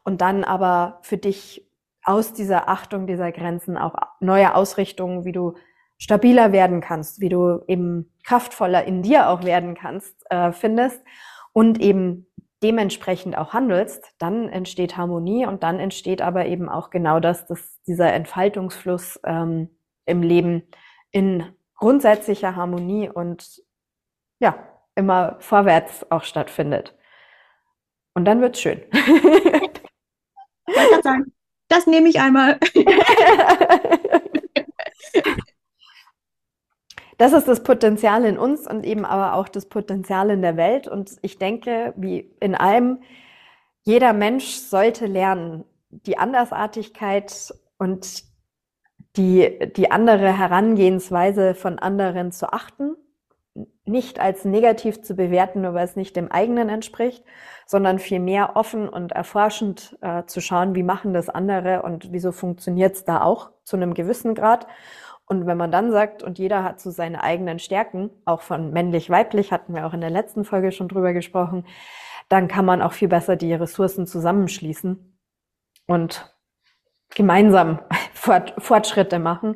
und 0.03 0.21
dann 0.21 0.43
aber 0.43 0.99
für 1.01 1.17
dich 1.17 1.69
aus 2.03 2.33
dieser 2.33 2.69
Achtung 2.69 3.07
dieser 3.07 3.31
Grenzen 3.31 3.77
auch 3.77 3.95
neue 4.19 4.55
Ausrichtungen, 4.55 5.25
wie 5.25 5.31
du 5.31 5.53
stabiler 5.97 6.51
werden 6.51 6.81
kannst, 6.81 7.19
wie 7.19 7.29
du 7.29 7.61
eben 7.67 8.11
kraftvoller 8.23 8.85
in 8.85 9.03
dir 9.03 9.29
auch 9.29 9.43
werden 9.43 9.75
kannst, 9.75 10.15
äh, 10.31 10.51
findest 10.53 11.03
und 11.53 11.79
eben 11.79 12.25
dementsprechend 12.61 13.37
auch 13.37 13.53
handelst, 13.53 14.13
dann 14.17 14.49
entsteht 14.49 14.97
Harmonie 14.97 15.45
und 15.45 15.63
dann 15.63 15.79
entsteht 15.79 16.21
aber 16.21 16.45
eben 16.45 16.69
auch 16.69 16.89
genau 16.89 17.19
das, 17.19 17.47
dass 17.47 17.81
dieser 17.83 18.13
Entfaltungsfluss 18.13 19.19
ähm, 19.23 19.69
im 20.05 20.21
Leben 20.21 20.63
in 21.11 21.43
grundsätzlicher 21.75 22.55
Harmonie 22.55 23.09
und 23.09 23.61
ja, 24.39 24.57
immer 24.95 25.37
vorwärts 25.39 26.09
auch 26.11 26.23
stattfindet. 26.23 26.95
Und 28.13 28.25
dann 28.25 28.41
wird's 28.41 28.59
schön. 28.59 28.83
das 31.69 31.87
nehme 31.87 32.09
ich 32.09 32.19
einmal. 32.19 32.59
das 37.19 37.33
ist 37.33 37.49
das 37.49 37.63
Potenzial 37.63 38.23
in 38.23 38.39
uns 38.39 38.65
und 38.65 38.85
eben 38.85 39.03
aber 39.03 39.33
auch 39.33 39.49
das 39.49 39.65
Potenzial 39.65 40.29
in 40.29 40.41
der 40.41 40.55
Welt. 40.55 40.87
Und 40.87 41.17
ich 41.21 41.37
denke, 41.37 41.93
wie 41.97 42.31
in 42.39 42.55
allem, 42.55 43.01
jeder 43.83 44.13
Mensch 44.13 44.55
sollte 44.55 45.05
lernen, 45.05 45.65
die 45.89 46.17
Andersartigkeit 46.17 47.53
und 47.77 48.23
die, 49.17 49.59
die 49.75 49.91
andere 49.91 50.37
Herangehensweise 50.37 51.55
von 51.55 51.77
anderen 51.77 52.31
zu 52.31 52.53
achten, 52.53 52.95
nicht 53.83 54.21
als 54.21 54.45
negativ 54.45 55.01
zu 55.01 55.15
bewerten, 55.15 55.59
nur 55.59 55.73
weil 55.73 55.83
es 55.83 55.97
nicht 55.97 56.15
dem 56.15 56.31
eigenen 56.31 56.69
entspricht, 56.69 57.25
sondern 57.65 57.99
vielmehr 57.99 58.55
offen 58.55 58.87
und 58.87 59.11
erforschend 59.11 59.97
äh, 59.99 60.23
zu 60.23 60.39
schauen, 60.39 60.73
wie 60.73 60.83
machen 60.83 61.13
das 61.13 61.27
andere 61.27 61.81
und 61.81 62.13
wieso 62.13 62.31
funktioniert 62.31 62.95
es 62.95 63.03
da 63.03 63.21
auch 63.23 63.51
zu 63.65 63.75
einem 63.75 63.93
gewissen 63.93 64.35
Grad 64.35 64.67
und 65.29 65.45
wenn 65.45 65.57
man 65.57 65.71
dann 65.71 65.91
sagt, 65.91 66.23
und 66.23 66.39
jeder 66.39 66.63
hat 66.63 66.81
so 66.81 66.89
seine 66.89 67.23
eigenen 67.23 67.59
Stärken, 67.59 68.09
auch 68.25 68.41
von 68.41 68.71
männlich-weiblich, 68.71 69.51
hatten 69.51 69.75
wir 69.75 69.85
auch 69.85 69.93
in 69.93 70.01
der 70.01 70.09
letzten 70.09 70.43
Folge 70.43 70.71
schon 70.71 70.87
drüber 70.87 71.13
gesprochen, 71.13 71.65
dann 72.29 72.47
kann 72.47 72.65
man 72.65 72.81
auch 72.81 72.93
viel 72.93 73.07
besser 73.07 73.35
die 73.35 73.53
Ressourcen 73.53 74.07
zusammenschließen 74.07 75.19
und 75.85 76.35
gemeinsam 77.13 77.79
Fort 78.13 78.55
Fortschritte 78.57 79.19
machen. 79.19 79.55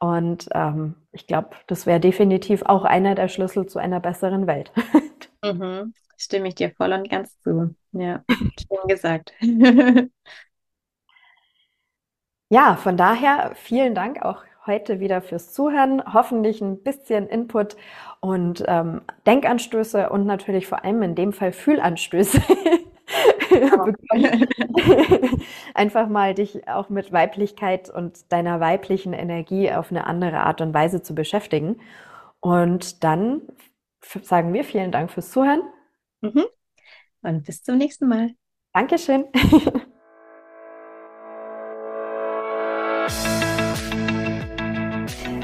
Und 0.00 0.48
ähm, 0.52 0.96
ich 1.12 1.28
glaube, 1.28 1.50
das 1.68 1.86
wäre 1.86 2.00
definitiv 2.00 2.62
auch 2.62 2.84
einer 2.84 3.14
der 3.14 3.28
Schlüssel 3.28 3.66
zu 3.66 3.78
einer 3.78 4.00
besseren 4.00 4.46
Welt. 4.46 4.72
Mhm. 5.44 5.92
Stimme 6.16 6.48
ich 6.48 6.54
dir 6.54 6.70
voll 6.70 6.94
und 6.94 7.10
ganz 7.10 7.38
zu. 7.42 7.74
Ja, 7.92 8.24
schön 8.30 8.88
gesagt. 8.88 9.34
ja, 12.48 12.76
von 12.76 12.96
daher 12.96 13.52
vielen 13.54 13.94
Dank 13.94 14.22
auch 14.22 14.42
heute 14.66 15.00
wieder 15.00 15.22
fürs 15.22 15.52
Zuhören. 15.52 16.02
Hoffentlich 16.12 16.60
ein 16.60 16.82
bisschen 16.82 17.28
Input 17.28 17.76
und 18.20 18.64
ähm, 18.66 19.02
Denkanstöße 19.26 20.10
und 20.10 20.26
natürlich 20.26 20.66
vor 20.66 20.84
allem 20.84 21.02
in 21.02 21.14
dem 21.14 21.32
Fall 21.32 21.52
Fühlanstöße. 21.52 22.40
Einfach 25.74 26.08
mal 26.08 26.34
dich 26.34 26.68
auch 26.68 26.88
mit 26.88 27.12
Weiblichkeit 27.12 27.90
und 27.90 28.32
deiner 28.32 28.60
weiblichen 28.60 29.12
Energie 29.12 29.70
auf 29.72 29.90
eine 29.90 30.06
andere 30.06 30.38
Art 30.40 30.60
und 30.60 30.72
Weise 30.74 31.02
zu 31.02 31.14
beschäftigen. 31.14 31.80
Und 32.40 33.04
dann 33.04 33.42
sagen 34.00 34.52
wir 34.52 34.64
vielen 34.64 34.92
Dank 34.92 35.10
fürs 35.10 35.30
Zuhören. 35.30 35.62
Mhm. 36.20 36.44
und 37.22 37.44
bis 37.44 37.62
zum 37.62 37.76
nächsten 37.76 38.08
Mal. 38.08 38.30
Dankeschön. 38.72 39.26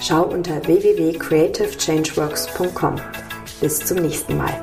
Schau 0.00 0.24
unter 0.24 0.66
www.creativechangeworks.com. 0.66 2.96
Bis 3.60 3.78
zum 3.78 3.98
nächsten 3.98 4.36
Mal. 4.36 4.60